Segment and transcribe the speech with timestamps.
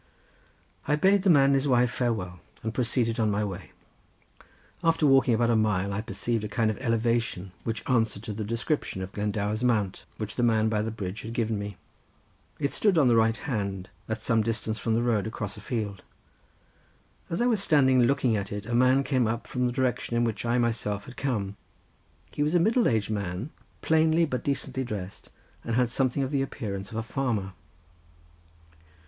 [0.87, 3.71] I bade the man and his wife farewell, and proceeded on my way.
[4.83, 8.43] After walking about a mile, I perceived a kind of elevation which answered to the
[8.43, 11.77] description of Glendower's mount, which the man by the bridge had given me.
[12.57, 16.01] It stood on the right hand, at some distance from the road, across a field.
[17.29, 20.23] As I was standing looking at it a man came up from the direction in
[20.23, 21.57] which I myself had come.
[22.31, 23.51] He was a middle aged man
[23.83, 25.29] plainly but decently dressed,
[25.63, 27.53] and had something of the appearance of a farmer.